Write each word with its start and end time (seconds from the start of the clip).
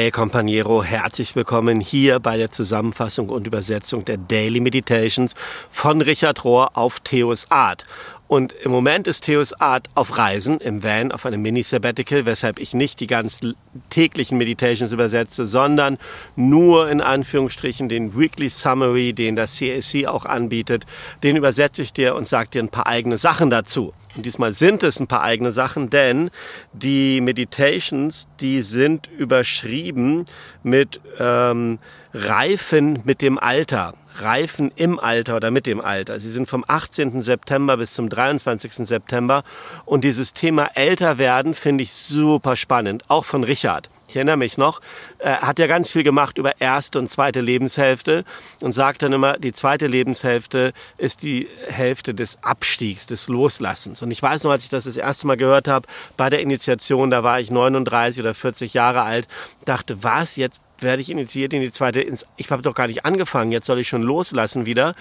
Hey 0.00 0.12
Companiero, 0.12 0.84
herzlich 0.84 1.34
willkommen 1.34 1.80
hier 1.80 2.20
bei 2.20 2.36
der 2.36 2.52
Zusammenfassung 2.52 3.30
und 3.30 3.48
Übersetzung 3.48 4.04
der 4.04 4.16
Daily 4.16 4.60
Meditations 4.60 5.34
von 5.72 6.00
Richard 6.02 6.44
Rohr 6.44 6.76
auf 6.76 7.00
Theos 7.00 7.50
Art. 7.50 7.82
Und 8.28 8.52
im 8.52 8.70
Moment 8.70 9.08
ist 9.08 9.24
Theos 9.24 9.54
Art 9.54 9.88
auf 9.94 10.18
Reisen 10.18 10.60
im 10.60 10.82
Van 10.82 11.12
auf 11.12 11.24
einem 11.24 11.40
Mini-Sabbatical, 11.40 12.26
weshalb 12.26 12.58
ich 12.58 12.74
nicht 12.74 13.00
die 13.00 13.06
ganzen 13.06 13.54
täglichen 13.88 14.36
Meditations 14.36 14.92
übersetze, 14.92 15.46
sondern 15.46 15.96
nur 16.36 16.90
in 16.90 17.00
Anführungsstrichen 17.00 17.88
den 17.88 18.18
Weekly 18.18 18.50
Summary, 18.50 19.14
den 19.14 19.34
das 19.34 19.58
CAC 19.58 20.06
auch 20.06 20.26
anbietet, 20.26 20.84
den 21.22 21.36
übersetze 21.36 21.80
ich 21.80 21.94
dir 21.94 22.14
und 22.14 22.28
sage 22.28 22.50
dir 22.50 22.62
ein 22.62 22.68
paar 22.68 22.86
eigene 22.86 23.16
Sachen 23.16 23.48
dazu. 23.48 23.94
Und 24.14 24.26
diesmal 24.26 24.52
sind 24.52 24.82
es 24.82 25.00
ein 25.00 25.06
paar 25.06 25.22
eigene 25.22 25.50
Sachen, 25.50 25.88
denn 25.88 26.30
die 26.74 27.22
Meditations, 27.22 28.28
die 28.40 28.60
sind 28.60 29.06
überschrieben 29.06 30.26
mit 30.62 31.00
ähm, 31.18 31.78
Reifen 32.12 33.00
mit 33.04 33.22
dem 33.22 33.38
Alter. 33.38 33.94
Reifen 34.22 34.72
im 34.76 34.98
Alter 34.98 35.36
oder 35.36 35.50
mit 35.50 35.66
dem 35.66 35.80
Alter. 35.80 36.18
Sie 36.20 36.30
sind 36.30 36.48
vom 36.48 36.64
18. 36.66 37.22
September 37.22 37.76
bis 37.76 37.94
zum 37.94 38.08
23. 38.08 38.86
September. 38.86 39.42
Und 39.84 40.04
dieses 40.04 40.34
Thema 40.34 40.70
älter 40.74 41.18
werden 41.18 41.54
finde 41.54 41.84
ich 41.84 41.92
super 41.92 42.56
spannend, 42.56 43.04
auch 43.08 43.24
von 43.24 43.44
Richard. 43.44 43.90
Ich 44.08 44.16
erinnere 44.16 44.38
mich 44.38 44.56
noch, 44.56 44.80
er 45.18 45.42
hat 45.42 45.58
ja 45.58 45.66
ganz 45.66 45.90
viel 45.90 46.02
gemacht 46.02 46.38
über 46.38 46.58
erste 46.62 46.98
und 46.98 47.10
zweite 47.10 47.42
Lebenshälfte 47.42 48.24
und 48.60 48.72
sagt 48.72 49.02
dann 49.02 49.12
immer, 49.12 49.36
die 49.36 49.52
zweite 49.52 49.86
Lebenshälfte 49.86 50.72
ist 50.96 51.22
die 51.22 51.46
Hälfte 51.66 52.14
des 52.14 52.42
Abstiegs, 52.42 53.06
des 53.06 53.28
Loslassens. 53.28 54.00
Und 54.00 54.10
ich 54.10 54.22
weiß 54.22 54.44
noch, 54.44 54.50
als 54.52 54.62
ich 54.62 54.70
das 54.70 54.84
das 54.84 54.96
erste 54.96 55.26
Mal 55.26 55.36
gehört 55.36 55.68
habe, 55.68 55.86
bei 56.16 56.30
der 56.30 56.40
Initiation, 56.40 57.10
da 57.10 57.22
war 57.22 57.38
ich 57.38 57.50
39 57.50 58.22
oder 58.22 58.32
40 58.32 58.72
Jahre 58.72 59.02
alt, 59.02 59.28
dachte, 59.66 60.02
was, 60.02 60.36
jetzt 60.36 60.58
werde 60.80 61.02
ich 61.02 61.10
initiiert 61.10 61.52
in 61.52 61.60
die 61.60 61.72
zweite, 61.72 62.00
ich 62.36 62.50
habe 62.50 62.62
doch 62.62 62.74
gar 62.74 62.86
nicht 62.86 63.04
angefangen, 63.04 63.52
jetzt 63.52 63.66
soll 63.66 63.78
ich 63.78 63.88
schon 63.88 64.02
loslassen 64.02 64.66
wieder. 64.66 64.94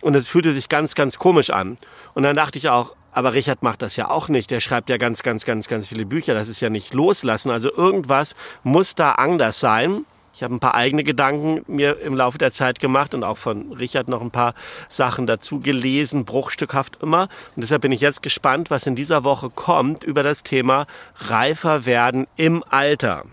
Und 0.00 0.14
es 0.14 0.28
fühlte 0.28 0.52
sich 0.52 0.68
ganz, 0.68 0.94
ganz 0.94 1.18
komisch 1.18 1.50
an. 1.50 1.78
Und 2.14 2.22
dann 2.22 2.36
dachte 2.36 2.58
ich 2.58 2.68
auch, 2.68 2.94
aber 3.12 3.32
Richard 3.32 3.62
macht 3.62 3.82
das 3.82 3.94
ja 3.96 4.10
auch 4.10 4.28
nicht. 4.28 4.50
Der 4.50 4.60
schreibt 4.60 4.90
ja 4.90 4.96
ganz, 4.96 5.22
ganz, 5.22 5.44
ganz, 5.44 5.68
ganz 5.68 5.86
viele 5.86 6.04
Bücher. 6.04 6.34
Das 6.34 6.48
ist 6.48 6.60
ja 6.60 6.68
nicht 6.68 6.92
loslassen. 6.94 7.50
Also 7.50 7.72
irgendwas 7.72 8.34
muss 8.64 8.96
da 8.96 9.12
anders 9.12 9.60
sein. 9.60 10.04
Ich 10.34 10.42
habe 10.42 10.52
ein 10.52 10.58
paar 10.58 10.74
eigene 10.74 11.04
Gedanken 11.04 11.62
mir 11.68 12.00
im 12.00 12.16
Laufe 12.16 12.38
der 12.38 12.52
Zeit 12.52 12.80
gemacht 12.80 13.14
und 13.14 13.22
auch 13.22 13.38
von 13.38 13.72
Richard 13.74 14.08
noch 14.08 14.20
ein 14.20 14.32
paar 14.32 14.54
Sachen 14.88 15.28
dazu 15.28 15.60
gelesen, 15.60 16.24
bruchstückhaft 16.24 16.98
immer. 17.00 17.28
Und 17.54 17.62
deshalb 17.62 17.82
bin 17.82 17.92
ich 17.92 18.00
jetzt 18.00 18.20
gespannt, 18.20 18.68
was 18.68 18.84
in 18.88 18.96
dieser 18.96 19.22
Woche 19.22 19.48
kommt 19.48 20.02
über 20.02 20.24
das 20.24 20.42
Thema 20.42 20.88
reifer 21.18 21.86
werden 21.86 22.26
im 22.34 22.64
Alter. 22.68 23.26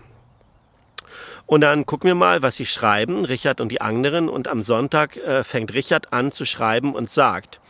Und 1.52 1.60
dann 1.60 1.84
gucken 1.84 2.08
wir 2.08 2.14
mal, 2.14 2.40
was 2.40 2.56
sie 2.56 2.64
schreiben, 2.64 3.26
Richard 3.26 3.60
und 3.60 3.68
die 3.68 3.82
anderen. 3.82 4.30
Und 4.30 4.48
am 4.48 4.62
Sonntag 4.62 5.18
äh, 5.18 5.44
fängt 5.44 5.74
Richard 5.74 6.10
an 6.10 6.32
zu 6.32 6.46
schreiben 6.46 6.94
und 6.94 7.10
sagt, 7.10 7.60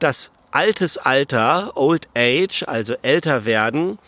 dass 0.00 0.32
altes 0.50 0.98
Alter, 0.98 1.78
Old 1.78 2.08
Age, 2.14 2.64
also 2.64 2.94
älter 3.00 3.46
werden, 3.46 3.98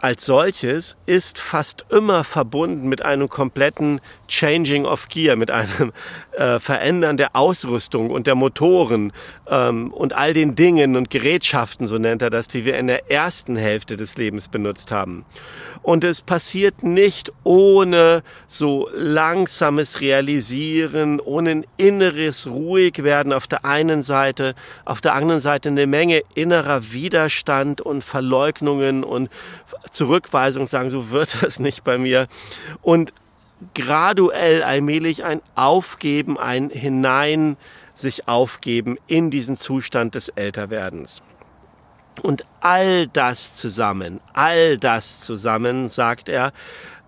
als 0.00 0.26
solches 0.26 0.96
ist 1.06 1.38
fast 1.38 1.84
immer 1.88 2.24
verbunden 2.24 2.88
mit 2.88 3.00
einem 3.00 3.28
kompletten 3.28 4.00
Changing 4.28 4.86
of 4.86 5.08
Gear, 5.08 5.36
mit 5.36 5.50
einem 5.50 5.92
äh, 6.32 6.58
Verändern 6.58 7.16
der 7.16 7.34
Ausrüstung 7.34 8.10
und 8.10 8.26
der 8.26 8.34
Motoren 8.34 9.12
ähm, 9.48 9.92
und 9.92 10.12
all 10.12 10.32
den 10.32 10.54
Dingen 10.54 10.96
und 10.96 11.10
Gerätschaften, 11.10 11.88
so 11.88 11.98
nennt 11.98 12.22
er 12.22 12.30
das, 12.30 12.48
die 12.48 12.64
wir 12.64 12.78
in 12.78 12.86
der 12.86 13.10
ersten 13.10 13.56
Hälfte 13.56 13.96
des 13.96 14.16
Lebens 14.16 14.48
benutzt 14.48 14.90
haben. 14.90 15.24
Und 15.82 16.02
es 16.02 16.20
passiert 16.20 16.82
nicht 16.82 17.32
ohne 17.44 18.24
so 18.48 18.88
langsames 18.92 20.00
Realisieren, 20.00 21.20
ohne 21.20 21.50
ein 21.50 21.66
inneres 21.76 22.48
Ruhigwerden 22.48 23.32
auf 23.32 23.46
der 23.46 23.64
einen 23.64 24.02
Seite, 24.02 24.56
auf 24.84 25.00
der 25.00 25.14
anderen 25.14 25.40
Seite 25.40 25.68
eine 25.68 25.86
Menge 25.86 26.22
innerer 26.34 26.92
Widerstand 26.92 27.80
und 27.80 28.02
Verleugnungen 28.02 29.04
und 29.04 29.30
Zurückweisung, 29.90 30.66
sagen, 30.66 30.90
so 30.90 31.10
wird 31.10 31.36
das 31.42 31.60
nicht 31.60 31.84
bei 31.84 31.98
mir. 31.98 32.26
Und 32.82 33.12
graduell, 33.74 34.62
allmählich 34.62 35.24
ein 35.24 35.40
Aufgeben, 35.54 36.38
ein 36.38 36.70
Hinein 36.70 37.56
sich 37.94 38.28
aufgeben 38.28 38.98
in 39.06 39.30
diesen 39.30 39.56
Zustand 39.56 40.14
des 40.14 40.28
Älterwerdens. 40.28 41.22
Und 42.22 42.44
all 42.60 43.08
das 43.08 43.54
zusammen, 43.56 44.20
all 44.32 44.78
das 44.78 45.20
zusammen, 45.20 45.88
sagt 45.88 46.28
er, 46.28 46.52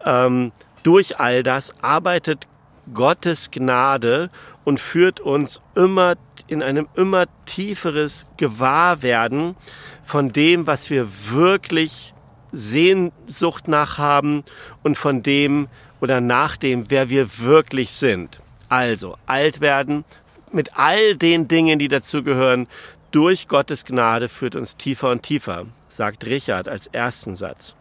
ähm, 0.04 0.53
durch 0.82 1.19
all 1.19 1.42
das 1.42 1.72
arbeitet 1.82 2.47
Gottes 2.92 3.50
Gnade 3.50 4.31
und 4.64 4.81
führt 4.81 5.20
uns 5.20 5.60
immer 5.75 6.14
in 6.47 6.62
einem 6.62 6.88
immer 6.94 7.26
tieferes 7.47 8.26
Gewahrwerden 8.37 9.56
von 10.04 10.32
dem, 10.32 10.66
was 10.66 10.88
wir 10.88 11.08
wirklich 11.31 12.14
Sehnsucht 12.53 13.69
nach 13.69 13.98
haben 13.98 14.44
und 14.82 14.97
von 14.97 15.22
dem 15.22 15.69
oder 16.00 16.20
nach 16.20 16.56
dem, 16.56 16.91
wer 16.91 17.09
wir 17.09 17.38
wirklich 17.38 17.92
sind. 17.92 18.41
Also 18.69 19.16
alt 19.26 19.60
werden 19.60 20.04
mit 20.53 20.76
all 20.76 21.16
den 21.16 21.48
Dingen, 21.48 21.78
die 21.78 21.88
dazugehören, 21.88 22.69
durch 23.10 23.48
Gottes 23.48 23.84
Gnade 23.84 24.28
führt 24.28 24.54
uns 24.54 24.76
tiefer 24.76 25.10
und 25.10 25.22
tiefer, 25.22 25.66
sagt 25.88 26.25
Richard 26.26 26.69
als 26.69 26.87
ersten 26.88 27.37
Satz. 27.37 27.75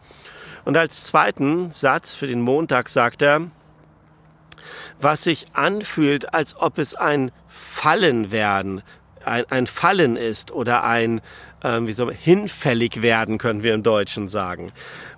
Und 0.64 0.76
als 0.76 1.04
zweiten 1.04 1.70
Satz 1.70 2.14
für 2.14 2.26
den 2.26 2.40
Montag 2.40 2.88
sagt 2.88 3.22
er, 3.22 3.42
was 5.00 5.24
sich 5.24 5.46
anfühlt, 5.52 6.34
als 6.34 6.56
ob 6.56 6.78
es 6.78 6.94
ein 6.94 7.30
Fallen 7.48 8.30
werden, 8.30 8.82
ein, 9.24 9.44
ein 9.50 9.66
Fallen 9.66 10.16
ist 10.16 10.50
oder 10.50 10.84
ein 10.84 11.20
ähm, 11.62 11.88
wie 11.88 11.94
man, 11.94 12.14
hinfällig 12.14 13.02
werden, 13.02 13.38
können 13.38 13.62
wir 13.62 13.74
im 13.74 13.82
Deutschen 13.82 14.28
sagen, 14.28 14.72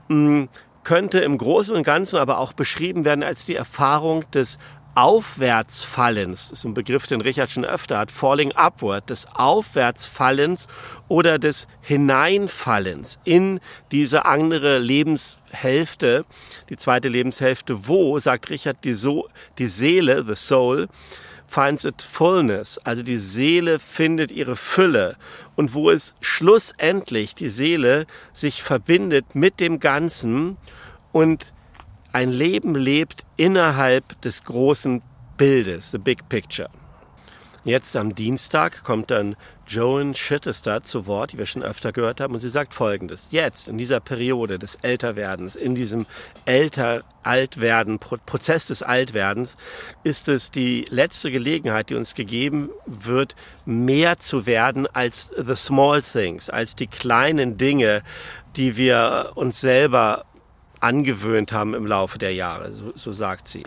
hm, 0.09 0.49
könnte 0.85 1.21
im 1.21 1.39
Großen 1.39 1.75
und 1.75 1.83
Ganzen 1.83 2.17
aber 2.17 2.39
auch 2.39 2.53
beschrieben 2.53 3.05
werden 3.05 3.23
als 3.23 3.45
die 3.45 3.55
Erfahrung 3.55 4.31
des 4.31 4.59
Aufwärtsfallens, 4.97 6.49
das 6.49 6.59
ist 6.59 6.65
ein 6.65 6.75
Begriff, 6.75 7.07
den 7.07 7.21
Richard 7.21 7.51
schon 7.51 7.65
öfter 7.65 7.99
hat, 7.99 8.11
falling 8.11 8.53
upward, 8.53 9.09
des 9.09 9.27
Aufwärtsfallens 9.35 10.67
oder 11.07 11.39
des 11.39 11.69
Hineinfallens 11.81 13.19
in 13.25 13.61
diese 13.93 14.25
andere 14.25 14.79
Lebenshälfte, 14.79 16.25
die 16.71 16.77
zweite 16.77 17.09
Lebenshälfte, 17.09 17.87
wo, 17.87 18.19
sagt 18.19 18.51
Richard, 18.51 18.79
die, 18.83 18.95
so 18.95 19.29
die 19.59 19.69
Seele, 19.69 20.25
the 20.27 20.35
soul, 20.35 20.89
finds 21.51 21.85
its 21.85 22.05
fullness, 22.05 22.79
also 22.85 23.03
die 23.03 23.19
Seele 23.19 23.81
findet 23.81 24.31
ihre 24.31 24.55
Fülle 24.55 25.17
und 25.57 25.75
wo 25.75 25.91
es 25.91 26.15
schlussendlich 26.21 27.35
die 27.35 27.49
Seele 27.49 28.07
sich 28.33 28.63
verbindet 28.63 29.35
mit 29.35 29.59
dem 29.59 29.81
Ganzen 29.81 30.57
und 31.11 31.53
ein 32.13 32.31
Leben 32.31 32.77
lebt 32.77 33.25
innerhalb 33.37 34.21
des 34.23 34.45
großen 34.45 35.03
Bildes, 35.37 35.91
the 35.91 35.99
big 35.99 36.29
picture. 36.29 36.71
Jetzt 37.65 37.95
am 37.95 38.15
Dienstag 38.15 38.85
kommt 38.85 39.11
dann 39.11 39.37
Joan 39.67 40.15
Schittester 40.15 40.83
zu 40.83 41.07
Wort, 41.07 41.33
die 41.33 41.39
wir 41.39 41.45
schon 41.45 41.63
öfter 41.63 41.93
gehört 41.93 42.19
haben, 42.19 42.33
und 42.33 42.41
sie 42.41 42.49
sagt 42.49 42.73
Folgendes. 42.73 43.29
Jetzt, 43.31 43.69
in 43.69 43.77
dieser 43.77 44.01
Periode 44.01 44.59
des 44.59 44.77
Älterwerdens, 44.77 45.57
in 45.57 45.75
diesem 45.75 46.07
älter 46.47 47.03
Altwerden, 47.23 47.99
Prozess 47.99 48.69
des 48.69 48.83
Altwerdens, 48.83 49.59
ist 50.05 50.29
es 50.29 50.51
die 50.51 50.87
letzte 50.89 51.31
Gelegenheit, 51.31 51.91
die 51.91 51.97
uns 51.97 52.15
gegeben 52.15 52.71
wird, 52.87 53.37
mehr 53.67 54.19
zu 54.19 54.47
werden 54.47 54.87
als 54.87 55.33
the 55.37 55.55
small 55.55 56.01
things, 56.01 56.49
als 56.49 56.75
die 56.75 56.87
kleinen 56.87 57.59
Dinge, 57.59 58.03
die 58.57 58.79
wir 58.79 59.33
uns 59.35 59.61
selber 59.61 60.25
angewöhnt 60.81 61.53
haben 61.53 61.75
im 61.75 61.87
Laufe 61.87 62.19
der 62.19 62.33
Jahre, 62.33 62.73
so, 62.73 62.93
so 62.95 63.13
sagt 63.13 63.47
sie. 63.47 63.65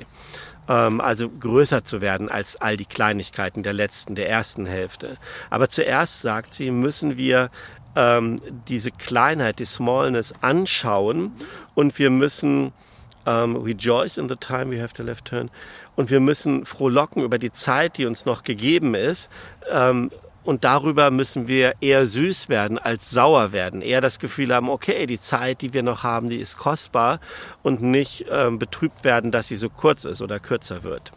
Ähm, 0.68 1.02
also 1.02 1.30
größer 1.30 1.84
zu 1.84 2.02
werden 2.02 2.30
als 2.30 2.56
all 2.56 2.78
die 2.78 2.86
Kleinigkeiten 2.86 3.64
der 3.64 3.74
letzten, 3.74 4.16
der 4.16 4.30
ersten 4.30 4.66
Hälfte. 4.66 5.18
Aber 5.50 5.70
zuerst, 5.70 6.22
sagt 6.22 6.54
sie, 6.54 6.72
müssen 6.72 7.18
wir 7.18 7.50
ähm, 7.96 8.40
diese 8.68 8.92
Kleinheit, 8.92 9.60
die 9.60 9.66
Smallness 9.66 10.34
anschauen 10.42 11.32
und 11.76 12.00
wir 12.00 12.10
müssen 12.10 12.72
um, 13.26 13.56
rejoice 13.56 14.18
in 14.18 14.28
the 14.28 14.36
time 14.36 14.70
we 14.70 14.82
have 14.82 14.94
to 14.94 15.04
left 15.04 15.26
turn. 15.26 15.50
Und 15.96 16.10
wir 16.10 16.20
müssen 16.20 16.66
frohlocken 16.66 17.24
über 17.24 17.38
die 17.38 17.52
Zeit, 17.52 17.98
die 17.98 18.06
uns 18.06 18.26
noch 18.26 18.44
gegeben 18.44 18.96
ist. 18.96 19.30
Um, 19.72 20.12
und 20.44 20.64
darüber 20.64 21.12
müssen 21.12 21.48
wir 21.48 21.76
eher 21.82 22.06
süß 22.06 22.50
werden 22.50 22.78
als 22.78 23.10
sauer 23.10 23.52
werden. 23.52 23.82
Eher 23.82 24.02
das 24.02 24.20
Gefühl 24.20 24.54
haben, 24.54 24.70
okay, 24.70 25.06
die 25.06 25.20
Zeit, 25.20 25.62
die 25.62 25.74
wir 25.74 25.84
noch 25.84 26.04
haben, 26.04 26.30
die 26.30 26.38
ist 26.38 26.58
kostbar 26.58 27.20
und 27.62 27.82
nicht 27.82 28.26
ähm, 28.30 28.60
betrübt 28.60 29.04
werden, 29.04 29.32
dass 29.32 29.48
sie 29.48 29.56
so 29.56 29.70
kurz 29.70 30.06
ist 30.06 30.22
oder 30.22 30.40
kürzer 30.40 30.84
wird. 30.84 31.12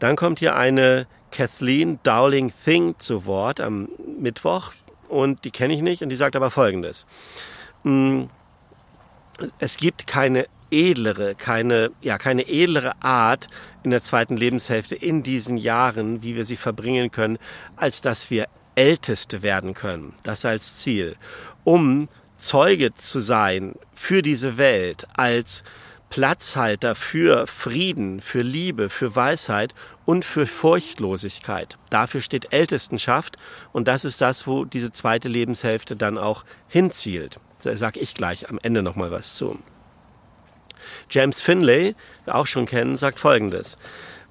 Dann 0.00 0.16
kommt 0.16 0.38
hier 0.38 0.56
eine 0.56 1.06
Kathleen 1.30 2.00
Dowling 2.02 2.52
Thing 2.64 2.96
zu 2.98 3.26
Wort 3.26 3.60
am 3.60 3.88
Mittwoch 4.18 4.72
und 5.08 5.44
die 5.44 5.50
kenne 5.50 5.74
ich 5.74 5.82
nicht 5.82 6.02
und 6.02 6.08
die 6.08 6.16
sagt 6.16 6.34
aber 6.34 6.50
Folgendes. 6.50 7.06
Mm, 7.84 8.24
es 9.58 9.76
gibt 9.76 10.06
keine 10.06 10.46
edlere, 10.70 11.34
keine, 11.34 11.90
ja, 12.00 12.18
keine 12.18 12.48
edlere 12.48 13.02
Art 13.02 13.48
in 13.82 13.90
der 13.90 14.02
zweiten 14.02 14.36
Lebenshälfte 14.36 14.94
in 14.94 15.22
diesen 15.22 15.56
Jahren, 15.56 16.22
wie 16.22 16.36
wir 16.36 16.44
sie 16.44 16.56
verbringen 16.56 17.10
können, 17.10 17.38
als 17.76 18.00
dass 18.02 18.30
wir 18.30 18.46
Älteste 18.74 19.42
werden 19.42 19.74
können. 19.74 20.14
Das 20.22 20.44
als 20.44 20.76
Ziel. 20.78 21.16
Um 21.64 22.08
Zeuge 22.36 22.94
zu 22.94 23.20
sein 23.20 23.74
für 23.94 24.22
diese 24.22 24.56
Welt, 24.56 25.06
als 25.14 25.62
Platzhalter 26.08 26.94
für 26.96 27.46
Frieden, 27.46 28.20
für 28.20 28.42
Liebe, 28.42 28.88
für 28.88 29.14
Weisheit 29.14 29.74
und 30.06 30.24
für 30.24 30.46
Furchtlosigkeit. 30.46 31.78
Dafür 31.90 32.20
steht 32.20 32.52
Ältestenschaft 32.52 33.36
und 33.72 33.86
das 33.86 34.04
ist 34.04 34.20
das, 34.20 34.46
wo 34.46 34.64
diese 34.64 34.90
zweite 34.90 35.28
Lebenshälfte 35.28 35.94
dann 35.94 36.18
auch 36.18 36.44
hinzielt. 36.66 37.38
Da 37.62 37.76
sage 37.76 38.00
ich 38.00 38.14
gleich 38.14 38.48
am 38.50 38.58
Ende 38.60 38.82
nochmal 38.82 39.12
was 39.12 39.36
zu. 39.36 39.58
James 41.10 41.40
Finlay, 41.40 41.94
auch 42.26 42.46
schon 42.46 42.66
kennen, 42.66 42.96
sagt 42.96 43.18
Folgendes. 43.18 43.76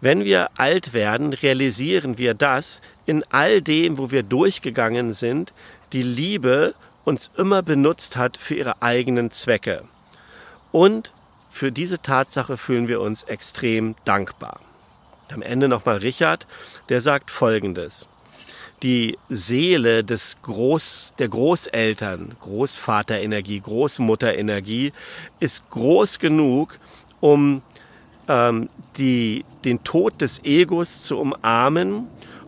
Wenn 0.02 0.24
wir 0.24 0.50
alt 0.58 0.94
werden, 0.94 1.34
realisieren 1.34 2.18
wir, 2.18 2.34
dass 2.34 2.82
in 3.06 3.24
all 3.32 3.62
dem, 3.62 3.98
wo 3.98 4.12
wir 4.12 4.24
durchgegangen 4.24 5.14
sind, 5.14 5.54
die 5.94 6.04
Liebe 6.04 6.74
uns 7.06 7.32
immer 7.38 7.62
benutzt 7.62 8.18
hat 8.18 8.38
für 8.38 8.56
ihre 8.56 8.82
eigenen 8.82 9.32
Zwecke. 9.32 9.84
Und 10.72 11.12
für 11.50 11.72
diese 11.72 12.02
Tatsache 12.02 12.58
fühlen 12.58 12.88
wir 12.88 13.02
uns 13.02 13.24
extrem 13.24 13.96
dankbar. 14.06 14.60
Am 15.32 15.42
Ende 15.42 15.68
nochmal 15.68 15.98
Richard, 15.98 16.48
der 16.90 17.02
sagt 17.02 17.32
Folgendes. 17.32 18.09
Die 18.82 19.18
Seele 19.28 20.06
des 20.06 20.38
Groß, 20.42 21.12
der 21.20 21.28
Großeltern, 21.28 22.36
Großvaterenergie, 22.40 23.60
Großmutterenergie 23.60 24.94
ist 25.42 25.70
groß 25.70 26.20
genug, 26.20 26.80
um 27.20 27.62
ähm, 28.30 28.70
die, 28.98 29.44
den 29.66 29.84
Tod 29.84 30.22
des 30.22 30.42
Egos 30.46 31.04
zu 31.04 31.18
umarmen 31.20 32.08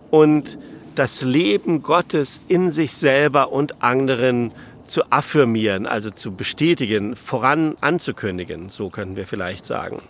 und 0.10 0.57
das 0.95 1.22
Leben 1.22 1.81
Gottes 1.81 2.39
in 2.48 2.72
sich 2.72 2.94
selber 2.94 3.51
und 3.51 3.83
anderen 3.83 4.54
zu 4.88 5.04
affirmieren, 5.10 5.86
also 5.86 6.12
zu 6.12 6.33
bestätigen, 6.33 7.18
voran 7.18 7.75
anzukündigen, 7.81 8.69
so 8.69 8.89
können 8.89 9.18
wir 9.18 9.28
vielleicht 9.28 9.66
sagen. 9.66 10.01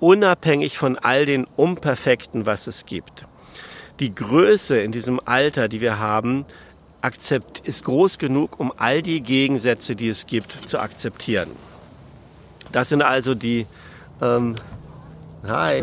Unabhängig 0.00 0.78
von 0.78 0.96
all 0.96 1.26
den 1.26 1.44
Unperfekten, 1.56 2.46
was 2.46 2.66
es 2.66 2.86
gibt. 2.86 3.26
Die 4.00 4.14
Größe 4.14 4.78
in 4.78 4.92
diesem 4.92 5.20
Alter, 5.24 5.68
die 5.68 5.80
wir 5.80 5.98
haben, 5.98 6.44
akzept, 7.00 7.60
ist 7.60 7.84
groß 7.84 8.18
genug, 8.18 8.60
um 8.60 8.72
all 8.76 9.02
die 9.02 9.20
Gegensätze, 9.20 9.96
die 9.96 10.08
es 10.08 10.26
gibt, 10.26 10.52
zu 10.68 10.78
akzeptieren. 10.78 11.50
Das 12.70 12.90
sind 12.90 13.02
also 13.02 13.34
die. 13.34 13.66
Ähm, 14.20 14.56
hi. 15.46 15.82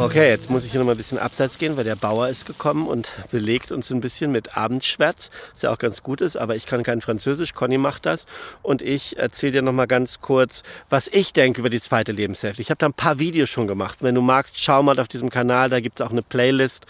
Okay, 0.00 0.30
jetzt 0.30 0.48
muss 0.48 0.64
ich 0.64 0.70
hier 0.70 0.80
noch 0.80 0.86
mal 0.86 0.92
ein 0.92 0.96
bisschen 0.96 1.18
abseits 1.18 1.58
gehen, 1.58 1.76
weil 1.76 1.84
der 1.84 1.94
Bauer 1.94 2.28
ist 2.28 2.46
gekommen 2.46 2.86
und 2.86 3.10
belegt 3.30 3.70
uns 3.70 3.90
ein 3.90 4.00
bisschen 4.00 4.32
mit 4.32 4.56
Abendschwärz, 4.56 5.30
was 5.52 5.60
ja 5.60 5.70
auch 5.70 5.76
ganz 5.76 6.02
gut 6.02 6.22
ist, 6.22 6.36
aber 6.36 6.56
ich 6.56 6.64
kann 6.64 6.82
kein 6.82 7.02
Französisch, 7.02 7.52
Conny 7.52 7.76
macht 7.76 8.06
das 8.06 8.24
und 8.62 8.80
ich 8.80 9.18
erzähle 9.18 9.52
dir 9.52 9.62
noch 9.62 9.74
mal 9.74 9.84
ganz 9.84 10.22
kurz, 10.22 10.62
was 10.88 11.06
ich 11.08 11.34
denke 11.34 11.60
über 11.60 11.68
die 11.68 11.82
zweite 11.82 12.12
Lebenshälfte. 12.12 12.62
Ich 12.62 12.70
habe 12.70 12.78
da 12.78 12.86
ein 12.86 12.94
paar 12.94 13.18
Videos 13.18 13.50
schon 13.50 13.66
gemacht. 13.66 13.98
Wenn 14.00 14.14
du 14.14 14.22
magst, 14.22 14.58
schau 14.58 14.82
mal 14.82 14.98
auf 14.98 15.06
diesem 15.06 15.28
Kanal, 15.28 15.68
da 15.68 15.80
gibt 15.80 16.00
es 16.00 16.06
auch 16.06 16.12
eine 16.12 16.22
Playlist 16.22 16.86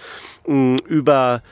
mh, 0.46 0.54
mm, 0.54 0.76
über 0.86 1.42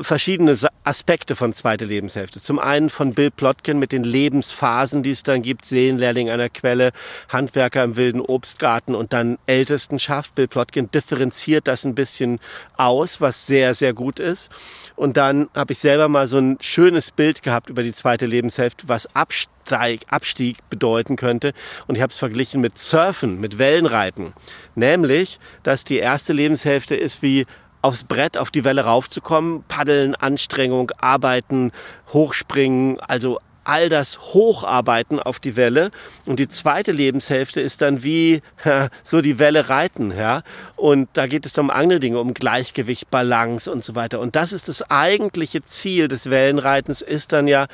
verschiedene 0.00 0.56
Aspekte 0.84 1.36
von 1.36 1.52
zweite 1.52 1.84
Lebenshälfte. 1.84 2.40
Zum 2.40 2.58
einen 2.58 2.90
von 2.90 3.14
Bill 3.14 3.30
Plotkin 3.30 3.78
mit 3.78 3.92
den 3.92 4.04
Lebensphasen, 4.04 5.02
die 5.02 5.10
es 5.10 5.22
dann 5.22 5.42
gibt, 5.42 5.64
Seelenlehrling 5.64 6.30
einer 6.30 6.48
Quelle, 6.48 6.92
Handwerker 7.28 7.84
im 7.84 7.96
wilden 7.96 8.20
Obstgarten 8.20 8.94
und 8.94 9.12
dann 9.12 9.38
Ältestenschaft. 9.46 10.34
Bill 10.34 10.48
Plotkin 10.48 10.90
differenziert 10.90 11.68
das 11.68 11.84
ein 11.84 11.94
bisschen 11.94 12.40
aus, 12.76 13.20
was 13.20 13.46
sehr, 13.46 13.74
sehr 13.74 13.92
gut 13.92 14.18
ist. 14.18 14.50
Und 14.96 15.16
dann 15.16 15.48
habe 15.54 15.72
ich 15.72 15.78
selber 15.78 16.08
mal 16.08 16.26
so 16.26 16.38
ein 16.38 16.58
schönes 16.60 17.10
Bild 17.10 17.42
gehabt 17.42 17.70
über 17.70 17.82
die 17.82 17.92
zweite 17.92 18.26
Lebenshälfte, 18.26 18.88
was 18.88 19.14
Absteig, 19.14 20.00
Abstieg 20.08 20.56
bedeuten 20.70 21.16
könnte. 21.16 21.52
Und 21.86 21.96
ich 21.96 22.02
habe 22.02 22.12
es 22.12 22.18
verglichen 22.18 22.60
mit 22.60 22.78
Surfen, 22.78 23.40
mit 23.40 23.58
Wellenreiten. 23.58 24.32
Nämlich, 24.74 25.38
dass 25.62 25.84
die 25.84 25.98
erste 25.98 26.32
Lebenshälfte 26.32 26.96
ist 26.96 27.22
wie 27.22 27.46
aufs 27.88 28.04
Brett, 28.04 28.36
auf 28.36 28.50
die 28.50 28.64
Welle 28.64 28.84
raufzukommen. 28.84 29.64
Paddeln, 29.66 30.14
Anstrengung, 30.14 30.92
Arbeiten, 30.98 31.72
Hochspringen, 32.12 33.00
also 33.00 33.40
all 33.68 33.88
das 33.88 34.18
Hocharbeiten 34.18 35.20
auf 35.20 35.40
die 35.40 35.54
Welle. 35.54 35.90
Und 36.24 36.40
die 36.40 36.48
zweite 36.48 36.90
Lebenshälfte 36.90 37.60
ist 37.60 37.82
dann 37.82 38.02
wie 38.02 38.40
ja, 38.64 38.88
so 39.02 39.20
die 39.20 39.38
Welle 39.38 39.68
reiten, 39.68 40.10
ja. 40.16 40.42
Und 40.76 41.08
da 41.12 41.26
geht 41.26 41.44
es 41.44 41.56
um 41.58 41.70
andere 41.70 42.00
Dinge, 42.00 42.18
um 42.18 42.34
Gleichgewicht, 42.34 43.10
Balance 43.10 43.70
und 43.70 43.84
so 43.84 43.94
weiter. 43.94 44.20
Und 44.20 44.36
das 44.36 44.52
ist 44.52 44.68
das 44.68 44.82
eigentliche 44.90 45.62
Ziel 45.64 46.08
des 46.08 46.30
Wellenreitens, 46.30 47.02
ist 47.02 47.32
dann 47.32 47.46
ja 47.46 47.66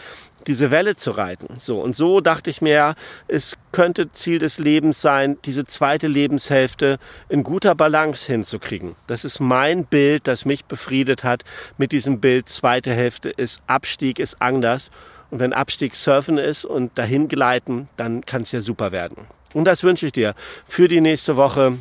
diese 0.47 0.71
Welle 0.71 0.97
zu 0.97 1.13
reiten. 1.13 1.57
So 1.59 1.81
und 1.81 1.97
so 1.97 2.21
dachte 2.21 2.51
ich 2.51 2.61
mir, 2.61 2.97
es 3.29 3.57
könnte 3.73 4.13
Ziel 4.13 4.39
des 4.39 4.59
Lebens 4.59 5.01
sein, 5.01 5.39
diese 5.45 5.65
zweite 5.65 6.07
Lebenshälfte 6.07 6.99
in 7.29 7.45
guter 7.45 7.75
Balance 7.75 8.27
hinzukriegen. 8.27 8.97
Das 9.07 9.25
ist 9.25 9.41
mein 9.41 9.87
Bild, 9.87 10.27
das 10.27 10.45
mich 10.45 10.65
befriedet 10.65 11.25
hat 11.25 11.45
mit 11.79 11.93
diesem 11.93 12.21
Bild. 12.21 12.49
Zweite 12.49 12.93
Hälfte 12.93 13.31
ist 13.31 13.63
Abstieg, 13.67 14.19
ist 14.19 14.43
anders. 14.43 14.91
Und 15.31 15.41
wenn 15.41 15.53
Abstieg 15.53 15.97
Surfen 15.97 16.39
ist 16.39 16.65
und 16.65 16.97
dahin 16.99 17.29
gleiten, 17.29 17.89
dann 17.97 18.25
kann 18.25 18.43
es 18.43 18.53
ja 18.53 18.61
super 18.61 18.93
werden. 18.93 19.17
Und 19.53 19.65
das 19.65 19.83
wünsche 19.83 20.07
ich 20.07 20.13
dir 20.13 20.35
für 20.67 20.89
die 20.89 21.01
nächste 21.01 21.37
Woche, 21.37 21.79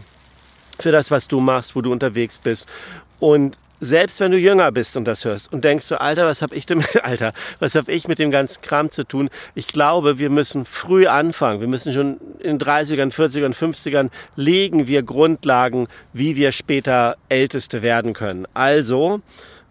für 0.79 0.91
das, 0.91 1.11
was 1.11 1.27
du 1.27 1.39
machst, 1.39 1.75
wo 1.75 1.81
du 1.81 1.91
unterwegs 1.91 2.39
bist. 2.39 2.67
Und 3.19 3.57
selbst 3.83 4.21
wenn 4.21 4.31
du 4.31 4.37
jünger 4.37 4.71
bist 4.71 4.95
und 4.95 5.05
das 5.05 5.25
hörst 5.25 5.51
und 5.51 5.63
denkst 5.63 5.85
so, 5.85 5.97
Alter, 5.97 6.25
was 6.25 6.41
habe 6.41 6.55
ich 6.55 6.65
denn 6.65 6.77
mit 6.77 7.03
Alter, 7.03 7.33
was 7.59 7.75
habe 7.75 7.91
ich 7.91 8.07
mit 8.07 8.17
dem 8.17 8.31
ganzen 8.31 8.61
Kram 8.61 8.91
zu 8.91 9.03
tun? 9.03 9.29
Ich 9.55 9.67
glaube, 9.67 10.19
wir 10.19 10.29
müssen 10.29 10.65
früh 10.65 11.07
anfangen. 11.07 11.59
Wir 11.59 11.67
müssen 11.67 11.93
schon 11.93 12.19
in 12.39 12.59
30ern, 12.59 13.11
40ern, 13.11 13.53
50ern 13.53 14.09
legen 14.35 14.87
wir 14.87 15.03
Grundlagen, 15.03 15.87
wie 16.13 16.35
wir 16.35 16.51
später 16.51 17.17
Älteste 17.27 17.81
werden 17.81 18.13
können. 18.13 18.47
Also 18.53 19.21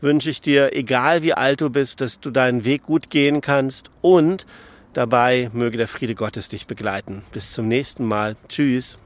wünsche 0.03 0.31
ich 0.31 0.43
dir, 0.43 0.77
egal 0.77 1.23
wie 1.23 1.33
alt 1.33 1.61
du 1.61 1.71
bist, 1.71 2.01
dass 2.01 2.21
du 2.21 2.31
deinen 2.31 2.65
Weg 2.65 2.83
gut 2.83 3.09
gehen 3.09 3.41
kannst 3.41 3.91
und 4.03 4.47
dabei 4.93 5.51
möge 5.53 5.79
der 5.79 5.89
Friede 5.89 6.15
Gottes 6.15 6.49
dich 6.49 6.67
begleiten. 6.67 7.23
Bis 7.33 7.53
zum 7.53 7.69
nächsten 7.69 8.05
Mal. 8.05 8.37
Tschüss. 8.49 8.99